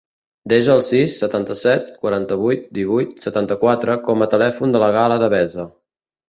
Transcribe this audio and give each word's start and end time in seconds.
Desa 0.51 0.69
el 0.75 0.79
sis, 0.85 1.17
setanta-set, 1.23 1.91
quaranta-vuit, 2.05 2.63
divuit, 2.79 3.13
setanta-quatre 3.27 3.99
com 4.09 4.25
a 4.25 4.29
telèfon 4.33 4.75
de 4.79 4.83
la 4.87 4.91
Gala 4.99 5.21
Devesa. 5.27 5.69